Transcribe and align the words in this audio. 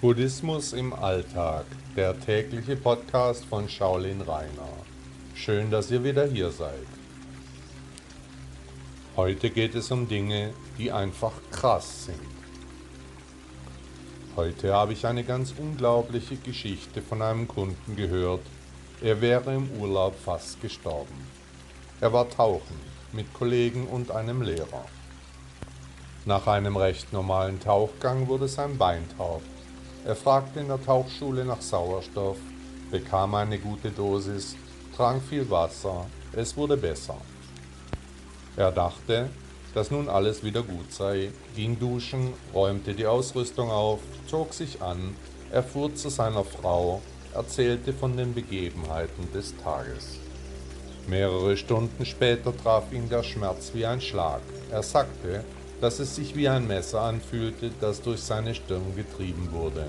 Buddhismus 0.00 0.72
im 0.72 0.94
Alltag, 0.94 1.66
der 1.94 2.18
tägliche 2.18 2.74
Podcast 2.74 3.44
von 3.44 3.68
Shaolin 3.68 4.22
Rainer. 4.22 4.72
Schön, 5.34 5.70
dass 5.70 5.90
ihr 5.90 6.02
wieder 6.02 6.26
hier 6.26 6.50
seid. 6.50 6.86
Heute 9.14 9.50
geht 9.50 9.74
es 9.74 9.90
um 9.90 10.08
Dinge, 10.08 10.54
die 10.78 10.90
einfach 10.90 11.32
krass 11.50 12.06
sind. 12.06 12.16
Heute 14.36 14.72
habe 14.72 14.94
ich 14.94 15.06
eine 15.06 15.22
ganz 15.22 15.52
unglaubliche 15.58 16.36
Geschichte 16.36 17.02
von 17.02 17.20
einem 17.20 17.46
Kunden 17.46 17.94
gehört. 17.94 18.46
Er 19.02 19.20
wäre 19.20 19.54
im 19.54 19.68
Urlaub 19.78 20.14
fast 20.18 20.62
gestorben. 20.62 21.26
Er 22.00 22.10
war 22.10 22.30
tauchen 22.30 22.80
mit 23.12 23.34
Kollegen 23.34 23.86
und 23.86 24.12
einem 24.12 24.40
Lehrer. 24.40 24.86
Nach 26.24 26.46
einem 26.46 26.78
recht 26.78 27.12
normalen 27.12 27.60
Tauchgang 27.60 28.28
wurde 28.28 28.48
sein 28.48 28.78
Bein 28.78 29.04
taub 29.18 29.42
er 30.04 30.16
fragte 30.16 30.60
in 30.60 30.68
der 30.68 30.82
Tauchschule 30.82 31.44
nach 31.44 31.60
Sauerstoff, 31.60 32.38
bekam 32.90 33.34
eine 33.34 33.58
gute 33.58 33.90
Dosis, 33.90 34.56
trank 34.96 35.22
viel 35.22 35.48
Wasser, 35.50 36.06
es 36.32 36.56
wurde 36.56 36.76
besser. 36.76 37.16
Er 38.56 38.72
dachte, 38.72 39.30
dass 39.74 39.90
nun 39.90 40.08
alles 40.08 40.42
wieder 40.42 40.62
gut 40.62 40.92
sei, 40.92 41.30
ging 41.54 41.78
duschen, 41.78 42.32
räumte 42.54 42.94
die 42.94 43.06
Ausrüstung 43.06 43.70
auf, 43.70 44.00
zog 44.26 44.52
sich 44.52 44.82
an, 44.82 45.14
er 45.52 45.62
fuhr 45.62 45.94
zu 45.94 46.08
seiner 46.08 46.44
Frau, 46.44 47.02
erzählte 47.34 47.92
von 47.92 48.16
den 48.16 48.34
Begebenheiten 48.34 49.30
des 49.32 49.54
Tages. 49.62 50.18
Mehrere 51.06 51.56
Stunden 51.56 52.04
später 52.04 52.56
traf 52.56 52.92
ihn 52.92 53.08
der 53.08 53.22
Schmerz 53.22 53.72
wie 53.74 53.86
ein 53.86 54.00
Schlag. 54.00 54.42
Er 54.70 54.82
sagte, 54.82 55.44
dass 55.80 55.98
es 55.98 56.14
sich 56.14 56.36
wie 56.36 56.48
ein 56.48 56.66
Messer 56.66 57.00
anfühlte, 57.00 57.70
das 57.80 58.02
durch 58.02 58.20
seine 58.20 58.54
Stirn 58.54 58.94
getrieben 58.94 59.50
wurde. 59.52 59.86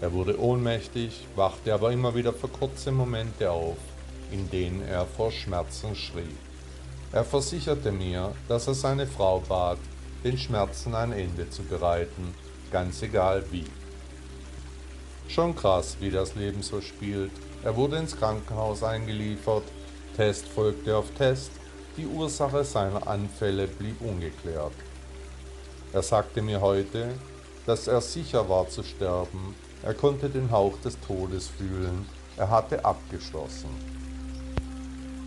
Er 0.00 0.12
wurde 0.12 0.40
ohnmächtig, 0.40 1.26
wachte 1.36 1.74
aber 1.74 1.92
immer 1.92 2.14
wieder 2.14 2.32
für 2.32 2.48
kurze 2.48 2.90
Momente 2.90 3.50
auf, 3.50 3.76
in 4.30 4.50
denen 4.50 4.82
er 4.88 5.04
vor 5.04 5.30
Schmerzen 5.30 5.94
schrie. 5.94 6.36
Er 7.12 7.24
versicherte 7.24 7.92
mir, 7.92 8.32
dass 8.48 8.66
er 8.66 8.74
seine 8.74 9.06
Frau 9.06 9.40
bat, 9.40 9.78
den 10.24 10.38
Schmerzen 10.38 10.94
ein 10.94 11.12
Ende 11.12 11.50
zu 11.50 11.62
bereiten, 11.64 12.34
ganz 12.70 13.02
egal 13.02 13.44
wie. 13.50 13.66
Schon 15.28 15.54
krass, 15.54 15.96
wie 16.00 16.10
das 16.10 16.34
Leben 16.34 16.62
so 16.62 16.80
spielt. 16.80 17.32
Er 17.62 17.76
wurde 17.76 17.96
ins 17.96 18.16
Krankenhaus 18.16 18.82
eingeliefert, 18.82 19.64
Test 20.16 20.46
folgte 20.48 20.96
auf 20.96 21.10
Test, 21.16 21.50
die 21.96 22.06
Ursache 22.06 22.64
seiner 22.64 23.06
Anfälle 23.06 23.66
blieb 23.66 24.00
ungeklärt. 24.00 24.72
Er 25.92 26.02
sagte 26.02 26.40
mir 26.40 26.60
heute, 26.60 27.08
dass 27.66 27.88
er 27.88 28.00
sicher 28.00 28.48
war 28.48 28.68
zu 28.68 28.84
sterben, 28.84 29.56
er 29.82 29.94
konnte 29.94 30.28
den 30.28 30.50
Hauch 30.52 30.78
des 30.84 30.98
Todes 31.00 31.48
fühlen, 31.48 32.06
er 32.36 32.48
hatte 32.48 32.84
abgeschlossen. 32.84 33.70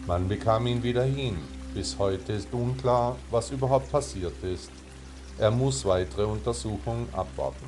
Man 0.08 0.30
bekam 0.30 0.68
ihn 0.68 0.82
wieder 0.82 1.04
hin, 1.04 1.38
bis 1.74 1.98
heute 1.98 2.34
ist 2.34 2.54
unklar, 2.54 3.18
was 3.30 3.52
überhaupt 3.52 3.92
passiert 3.92 4.42
ist. 4.42 4.72
Er 5.38 5.52
muss 5.52 5.84
weitere 5.84 6.24
Untersuchungen 6.24 7.10
abwarten. 7.12 7.68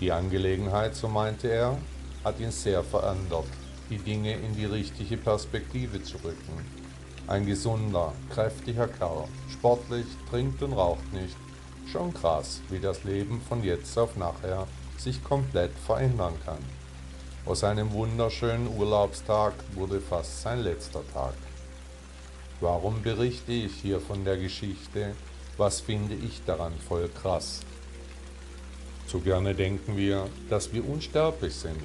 Die 0.00 0.12
Angelegenheit, 0.12 0.94
so 0.94 1.08
meinte 1.08 1.48
er, 1.48 1.76
hat 2.22 2.38
ihn 2.38 2.52
sehr 2.52 2.84
verändert, 2.84 3.46
die 3.90 3.98
Dinge 3.98 4.34
in 4.34 4.54
die 4.54 4.66
richtige 4.66 5.16
Perspektive 5.16 6.02
zu 6.02 6.18
rücken. 6.18 6.64
Ein 7.26 7.46
gesunder, 7.46 8.12
kräftiger 8.30 8.86
Kerl, 8.86 9.24
sportlich, 9.50 10.06
trinkt 10.30 10.62
und 10.62 10.74
raucht 10.74 11.12
nicht, 11.12 11.36
Schon 11.90 12.12
krass, 12.12 12.60
wie 12.70 12.80
das 12.80 13.04
Leben 13.04 13.40
von 13.48 13.62
jetzt 13.62 13.96
auf 13.98 14.16
nachher 14.16 14.66
sich 14.96 15.22
komplett 15.22 15.72
verändern 15.86 16.34
kann. 16.44 16.58
Aus 17.46 17.62
einem 17.62 17.92
wunderschönen 17.92 18.68
Urlaubstag 18.76 19.52
wurde 19.74 20.00
fast 20.00 20.42
sein 20.42 20.60
letzter 20.60 21.02
Tag. 21.12 21.34
Warum 22.60 23.02
berichte 23.02 23.52
ich 23.52 23.74
hier 23.74 24.00
von 24.00 24.24
der 24.24 24.38
Geschichte? 24.38 25.14
Was 25.58 25.80
finde 25.80 26.14
ich 26.14 26.42
daran 26.46 26.72
voll 26.88 27.08
krass? 27.08 27.60
Zu 29.06 29.20
gerne 29.20 29.54
denken 29.54 29.96
wir, 29.96 30.28
dass 30.48 30.72
wir 30.72 30.88
unsterblich 30.88 31.54
sind. 31.54 31.80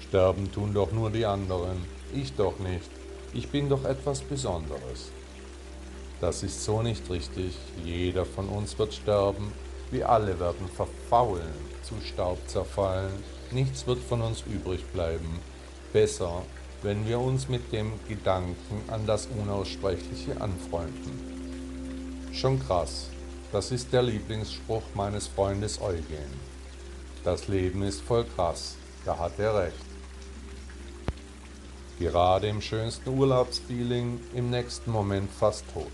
Sterben 0.00 0.52
tun 0.52 0.72
doch 0.72 0.92
nur 0.92 1.10
die 1.10 1.26
anderen, 1.26 1.84
ich 2.14 2.34
doch 2.34 2.58
nicht. 2.60 2.90
Ich 3.34 3.48
bin 3.48 3.68
doch 3.68 3.84
etwas 3.84 4.20
Besonderes. 4.20 5.10
Das 6.22 6.44
ist 6.44 6.62
so 6.62 6.82
nicht 6.82 7.10
richtig. 7.10 7.56
Jeder 7.84 8.24
von 8.24 8.48
uns 8.48 8.78
wird 8.78 8.94
sterben. 8.94 9.52
Wir 9.90 10.08
alle 10.08 10.38
werden 10.38 10.68
verfaulen, 10.68 11.52
zu 11.82 11.96
Staub 12.00 12.38
zerfallen. 12.46 13.10
Nichts 13.50 13.88
wird 13.88 13.98
von 13.98 14.22
uns 14.22 14.44
übrig 14.46 14.84
bleiben. 14.92 15.40
Besser, 15.92 16.42
wenn 16.82 17.08
wir 17.08 17.18
uns 17.18 17.48
mit 17.48 17.72
dem 17.72 17.90
Gedanken 18.06 18.84
an 18.86 19.04
das 19.04 19.26
Unaussprechliche 19.36 20.40
anfreunden. 20.40 22.30
Schon 22.32 22.60
krass. 22.60 23.08
Das 23.50 23.72
ist 23.72 23.92
der 23.92 24.04
Lieblingsspruch 24.04 24.84
meines 24.94 25.26
Freundes 25.26 25.82
Eugen. 25.82 26.30
Das 27.24 27.48
Leben 27.48 27.82
ist 27.82 28.00
voll 28.00 28.24
krass. 28.36 28.76
Da 29.04 29.18
hat 29.18 29.40
er 29.40 29.56
recht. 29.56 29.74
Gerade 31.98 32.46
im 32.46 32.60
schönsten 32.60 33.10
Urlaubsfeeling, 33.10 34.20
im 34.34 34.50
nächsten 34.50 34.92
Moment 34.92 35.28
fast 35.28 35.64
tot. 35.74 35.90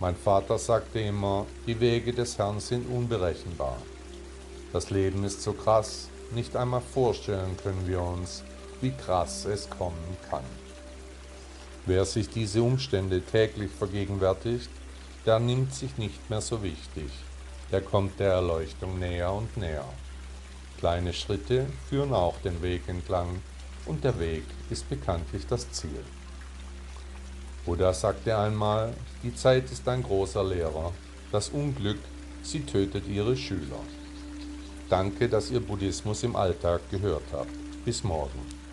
Mein 0.00 0.14
Vater 0.14 0.58
sagte 0.58 1.00
immer, 1.00 1.44
die 1.66 1.80
Wege 1.80 2.12
des 2.12 2.38
Herrn 2.38 2.60
sind 2.60 2.88
unberechenbar. 2.88 3.78
Das 4.72 4.90
Leben 4.90 5.24
ist 5.24 5.42
so 5.42 5.52
krass, 5.52 6.08
nicht 6.32 6.54
einmal 6.54 6.82
vorstellen 6.82 7.56
können 7.56 7.88
wir 7.88 8.00
uns, 8.00 8.44
wie 8.80 8.92
krass 8.92 9.44
es 9.44 9.68
kommen 9.68 10.16
kann. 10.30 10.44
Wer 11.84 12.04
sich 12.04 12.28
diese 12.28 12.62
Umstände 12.62 13.22
täglich 13.22 13.72
vergegenwärtigt, 13.72 14.70
der 15.26 15.40
nimmt 15.40 15.74
sich 15.74 15.98
nicht 15.98 16.30
mehr 16.30 16.42
so 16.42 16.62
wichtig, 16.62 17.10
der 17.72 17.80
kommt 17.80 18.20
der 18.20 18.34
Erleuchtung 18.34 19.00
näher 19.00 19.32
und 19.32 19.56
näher. 19.56 19.88
Kleine 20.78 21.12
Schritte 21.12 21.66
führen 21.88 22.12
auch 22.12 22.36
den 22.44 22.62
Weg 22.62 22.88
entlang, 22.88 23.42
und 23.86 24.04
der 24.04 24.20
Weg 24.20 24.44
ist 24.70 24.88
bekanntlich 24.88 25.46
das 25.46 25.70
Ziel. 25.72 26.04
Buddha 27.64 27.92
sagte 27.92 28.36
einmal, 28.36 28.94
die 29.22 29.34
Zeit 29.34 29.70
ist 29.70 29.86
ein 29.88 30.02
großer 30.02 30.44
Lehrer, 30.44 30.92
das 31.32 31.50
Unglück, 31.50 31.98
sie 32.42 32.60
tötet 32.60 33.06
ihre 33.08 33.36
Schüler. 33.36 33.80
Danke, 34.88 35.28
dass 35.28 35.50
ihr 35.50 35.60
Buddhismus 35.60 36.22
im 36.22 36.34
Alltag 36.34 36.80
gehört 36.90 37.24
habt. 37.32 37.50
Bis 37.84 38.02
morgen. 38.04 38.67